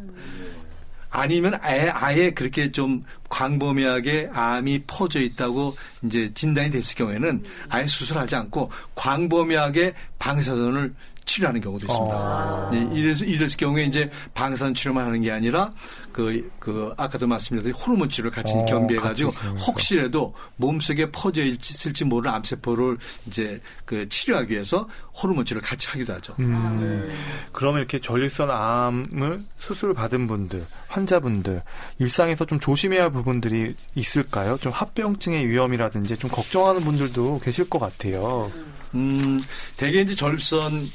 아니면 1.11 1.61
아예, 1.63 1.89
아예 1.91 2.33
그렇게 2.33 2.73
좀 2.73 3.05
광범위하게 3.29 4.31
암이 4.33 4.83
퍼져 4.89 5.21
있다고 5.21 5.77
이제 6.03 6.33
진단이 6.35 6.73
됐을 6.73 6.97
경우에는 6.97 7.45
아예 7.69 7.87
수술하지 7.87 8.35
않고 8.35 8.73
광범위하게 8.97 9.95
방사선을 10.19 10.93
치료하는 11.27 11.61
경우도 11.61 11.87
있습니다. 11.87 12.17
아. 12.17 12.71
네, 12.73 12.89
이랬을, 12.95 13.29
이랬을 13.29 13.57
경우에 13.59 13.85
이제 13.85 14.11
방사선 14.33 14.75
치료만 14.75 15.07
하는 15.07 15.21
게 15.21 15.31
아니라 15.31 15.73
그, 16.13 16.51
그, 16.59 16.95
아까도 16.97 17.27
말씀드렸듯이 17.27 17.73
호르몬 17.73 18.09
치료를 18.09 18.31
같이 18.31 18.55
어, 18.55 18.65
겸비해가지고. 18.65 19.33
혹시라도 19.67 20.35
몸속에 20.57 21.11
퍼져 21.11 21.45
있을지 21.45 22.05
모르는 22.05 22.35
암세포를 22.37 22.97
이제 23.27 23.61
그 23.85 24.09
치료하기 24.09 24.55
위해서 24.55 24.89
호르몬 25.21 25.45
치료를 25.45 25.67
같이 25.67 25.89
하기도 25.89 26.15
하죠. 26.15 26.35
음, 26.39 27.13
그러면 27.53 27.81
이렇게 27.81 28.01
전립선 28.01 28.51
암을 28.51 29.43
수술을 29.59 29.95
받은 29.95 30.27
분들, 30.27 30.65
환자분들, 30.89 31.63
일상에서 31.99 32.47
좀 32.47 32.59
조심해야 32.61 33.03
할 33.05 33.11
부분들이 33.11 33.75
있을까요? 33.95 34.57
좀 34.59 34.73
합병증의 34.73 35.49
위험이라든지 35.49 36.17
좀 36.17 36.31
걱정하는 36.31 36.83
분들도 36.83 37.41
계실 37.41 37.69
것 37.69 37.79
같아요. 37.79 38.51
음, 38.95 39.41
대개 39.77 40.01
이제 40.01 40.15
전립선 40.15 40.89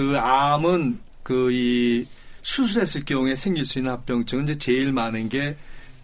그 0.00 0.18
암은 0.18 0.98
그 1.22 1.50
이 1.52 2.06
수술했을 2.42 3.04
경우에 3.04 3.36
생길 3.36 3.66
수 3.66 3.78
있는 3.78 3.92
합병증은 3.92 4.44
이제 4.44 4.54
제일 4.58 4.92
많은 4.92 5.28
게 5.28 5.54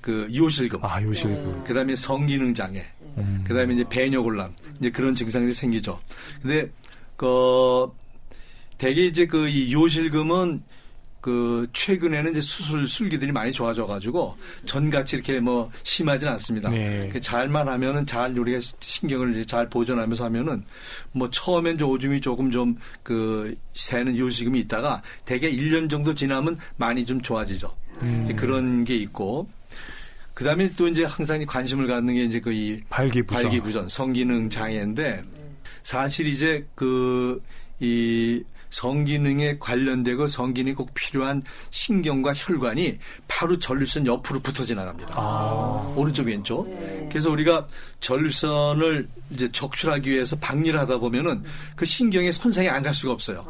그 0.03 0.29
요실금, 0.33 0.85
아, 0.85 1.03
요실금. 1.03 1.65
그다음에 1.65 1.97
성기능 1.97 2.55
장애, 2.55 2.85
음. 3.17 3.43
그다음에 3.45 3.75
이제 3.75 3.85
배뇨 3.91 4.23
곤란 4.23 4.55
이제 4.79 4.89
그런 4.91 5.17
증상들이 5.17 5.53
생기죠. 5.53 5.99
근데 6.41 6.71
그 7.17 7.91
대개 8.79 9.05
이제 9.07 9.27
그 9.27 9.49
이 9.49 9.73
요실금은 9.73 10.63
그 11.27 11.67
최근에는 11.73 12.31
이제 12.31 12.41
수술 12.41 12.87
술기들이 12.87 13.33
많이 13.33 13.51
좋아져 13.51 13.85
가지고 13.85 14.37
전같이 14.65 15.17
이렇게 15.17 15.41
뭐 15.41 15.69
심하진 15.83 16.29
않습니다. 16.29 16.69
네. 16.69 17.09
그 17.13 17.21
잘만 17.21 17.67
하면은 17.67 18.07
잘 18.07 18.39
우리가 18.39 18.61
신경을 18.79 19.33
이제 19.33 19.45
잘 19.45 19.69
보존하면서 19.69 20.25
하면은 20.27 20.65
뭐 21.11 21.29
처음엔 21.29 21.79
좀 21.79 21.91
오줌이 21.91 22.21
조금 22.21 22.53
좀 22.53 22.77
그 23.03 23.57
새는 23.75 24.17
요식음이 24.17 24.61
있다가 24.61 25.03
대개 25.25 25.51
1년 25.51 25.91
정도 25.91 26.15
지나면 26.15 26.59
많이 26.77 27.05
좀 27.05 27.21
좋아지죠. 27.21 27.75
이제 28.25 28.33
그런 28.35 28.85
게 28.85 28.95
있고 28.97 29.49
그다음에 30.35 30.71
또 30.77 30.87
이제 30.87 31.03
항상 31.05 31.45
관심을 31.45 31.89
갖는 31.89 32.15
게 32.15 32.23
이제 32.25 32.39
그 32.39 32.53
이 32.53 32.81
발기부전. 32.89 33.43
발기부전, 33.43 33.89
성기능 33.89 34.49
장애인데 34.51 35.25
사실 35.83 36.27
이제 36.29 36.65
그이 36.77 38.45
성기능에 38.77 39.57
관련되고 39.59 40.27
성기능이 40.27 40.75
꼭 40.75 40.93
필요한 40.93 41.43
신경과 41.71 42.35
혈관이 42.37 42.99
바로 43.27 43.59
전립선 43.59 44.07
옆으로 44.07 44.41
붙어 44.41 44.65
지나갑니다. 44.65 45.15
아. 45.17 45.95
오른쪽 45.97 46.27
왼쪽. 46.27 46.67
그래서 47.09 47.31
우리가 47.31 47.67
전립선을 48.01 49.09
이제 49.31 49.51
적출하기 49.51 50.11
위해서 50.11 50.37
박리를 50.37 50.79
하다 50.79 50.99
보면은 50.99 51.43
그 51.75 51.87
신경에 51.87 52.31
손상이 52.33 52.69
안 52.69 52.83
갈 52.87 52.95
수가 52.95 53.13
없어요. 53.15 53.45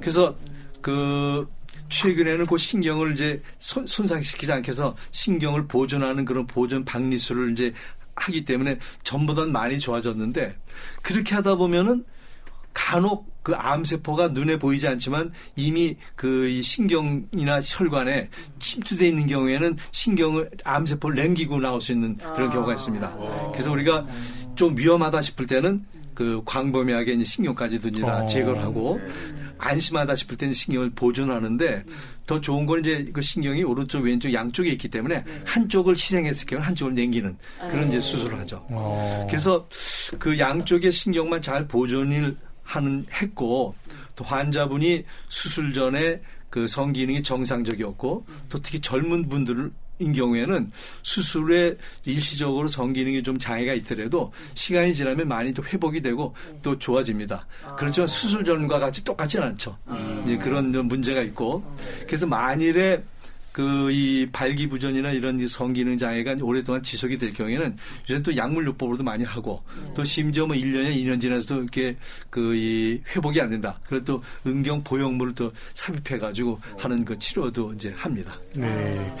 그래서 0.00 0.34
그 0.80 1.46
최근에는 1.90 2.46
그 2.46 2.56
신경을 2.58 3.12
이제 3.12 3.40
손, 3.60 3.86
손상시키지 3.86 4.50
않게 4.50 4.70
해서 4.70 4.96
신경을 5.12 5.66
보존하는 5.68 6.24
그런 6.24 6.46
보존 6.48 6.84
박리술을 6.84 7.52
이제 7.52 7.72
하기 8.16 8.44
때문에 8.44 8.78
전보다 9.04 9.44
많이 9.44 9.78
좋아졌는데 9.78 10.56
그렇게 11.02 11.34
하다 11.36 11.56
보면은 11.56 12.04
간혹 12.74 13.29
그 13.42 13.54
암세포가 13.54 14.28
눈에 14.28 14.58
보이지 14.58 14.86
않지만 14.88 15.32
이미 15.56 15.96
그이 16.16 16.62
신경이나 16.62 17.60
혈관에 17.62 18.28
침투되어 18.58 19.08
있는 19.08 19.26
경우에는 19.26 19.76
신경을 19.92 20.50
암세포를 20.64 21.22
남기고 21.22 21.58
나올 21.60 21.80
수 21.80 21.92
있는 21.92 22.16
그런 22.16 22.50
경우가 22.50 22.74
있습니다. 22.74 23.50
그래서 23.52 23.72
우리가 23.72 24.06
좀 24.54 24.76
위험하다 24.76 25.22
싶을 25.22 25.46
때는 25.46 25.84
그 26.14 26.42
광범위하게 26.44 27.14
이제 27.14 27.24
신경까지도 27.24 27.88
이제 27.88 28.02
다 28.02 28.18
어. 28.18 28.26
제거를 28.26 28.60
하고 28.60 29.00
안심하다 29.56 30.16
싶을 30.16 30.36
때는 30.36 30.52
신경을 30.52 30.90
보존하는데 30.90 31.84
더 32.26 32.40
좋은 32.40 32.66
건 32.66 32.80
이제 32.80 33.06
그 33.12 33.22
신경이 33.22 33.62
오른쪽 33.62 34.02
왼쪽 34.02 34.32
양쪽에 34.32 34.70
있기 34.70 34.88
때문에 34.88 35.24
한쪽을 35.44 35.94
희생했을 35.94 36.46
경우 36.46 36.62
한쪽을 36.62 36.94
남기는 36.94 37.36
그런 37.70 37.88
이제 37.88 38.00
수술을 38.00 38.38
하죠. 38.40 38.64
어. 38.68 39.26
그래서 39.28 39.66
그 40.18 40.38
양쪽의 40.38 40.92
신경만 40.92 41.42
잘 41.42 41.66
보존을 41.66 42.36
하는 42.70 43.04
했고 43.12 43.74
또 44.14 44.24
환자분이 44.24 45.04
수술 45.28 45.72
전에 45.72 46.20
그 46.48 46.66
성기능이 46.66 47.22
정상적이었고 47.22 48.26
또 48.48 48.58
특히 48.62 48.80
젊은 48.80 49.28
분들인 49.28 49.72
경우에는 50.14 50.70
수술에 51.02 51.76
일시적으로 52.04 52.68
성기능이 52.68 53.22
좀 53.22 53.38
장애가 53.38 53.74
있더라도 53.74 54.32
시간이 54.54 54.94
지나면 54.94 55.26
많이 55.26 55.52
또 55.52 55.64
회복이 55.64 56.00
되고 56.00 56.34
또 56.62 56.78
좋아집니다. 56.78 57.46
그렇지만 57.76 58.06
수술 58.06 58.44
전과 58.44 58.78
같이 58.78 59.04
똑같지는 59.04 59.48
않죠. 59.48 59.76
이제 60.24 60.36
그런 60.38 60.72
좀 60.72 60.86
문제가 60.86 61.22
있고 61.22 61.64
그래서 62.06 62.26
만일에 62.26 63.02
그 63.60 63.90
이 63.90 64.26
발기부전이나 64.32 65.10
이런 65.10 65.40
이 65.40 65.48
성기능 65.48 65.98
장애가 65.98 66.36
오랫동안 66.42 66.82
지속이 66.82 67.18
될 67.18 67.32
경우에는 67.32 67.76
요새 68.08 68.22
또 68.22 68.34
약물요법으로도 68.34 69.02
많이 69.02 69.24
하고 69.24 69.62
또 69.94 70.04
심지어 70.04 70.46
뭐 70.46 70.56
1년이나 70.56 70.94
2년 70.96 71.20
지나서도 71.20 71.62
이렇게 71.62 71.96
그 72.30 72.50
이 72.50 73.00
회복이 73.14 73.40
안 73.40 73.50
된다. 73.50 73.78
그래도 73.86 74.04
또 74.04 74.22
응경 74.46 74.82
보형물을 74.82 75.34
또 75.34 75.52
삽입해 75.74 76.18
가지고 76.18 76.58
하는 76.78 77.04
그 77.04 77.18
치료도 77.18 77.74
이제 77.74 77.92
합니다. 77.96 78.38
네. 78.54 79.14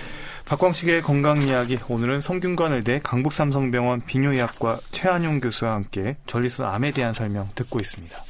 박광식의 0.46 1.02
건강 1.02 1.42
이야기 1.42 1.78
오늘은 1.88 2.20
성균관의대 2.20 3.00
강북삼성병원 3.02 4.06
비뇨의학과 4.06 4.80
최한용 4.90 5.40
교수와 5.40 5.74
함께 5.74 6.16
전립선 6.26 6.66
암에 6.66 6.92
대한 6.92 7.12
설명 7.12 7.48
듣고 7.54 7.78
있습니다. 7.78 8.29